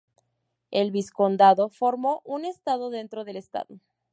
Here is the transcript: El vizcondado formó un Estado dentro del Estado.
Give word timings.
El 0.71 0.89
vizcondado 0.89 1.69
formó 1.69 2.23
un 2.25 2.43
Estado 2.45 2.89
dentro 2.89 3.23
del 3.23 3.35
Estado. 3.37 3.79